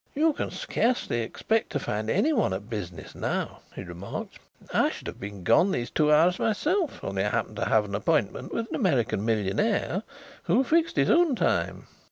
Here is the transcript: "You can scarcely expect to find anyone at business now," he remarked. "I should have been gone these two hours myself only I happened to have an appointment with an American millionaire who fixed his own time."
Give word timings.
"You 0.15 0.33
can 0.33 0.49
scarcely 0.49 1.21
expect 1.21 1.69
to 1.73 1.79
find 1.79 2.09
anyone 2.09 2.53
at 2.53 2.71
business 2.71 3.13
now," 3.13 3.59
he 3.75 3.83
remarked. 3.83 4.39
"I 4.73 4.89
should 4.89 5.05
have 5.05 5.19
been 5.19 5.43
gone 5.43 5.69
these 5.69 5.91
two 5.91 6.11
hours 6.11 6.39
myself 6.39 7.03
only 7.03 7.23
I 7.23 7.29
happened 7.29 7.57
to 7.57 7.65
have 7.65 7.85
an 7.85 7.93
appointment 7.93 8.51
with 8.51 8.67
an 8.69 8.73
American 8.75 9.23
millionaire 9.23 10.01
who 10.45 10.63
fixed 10.63 10.95
his 10.95 11.11
own 11.11 11.35
time." 11.35 11.85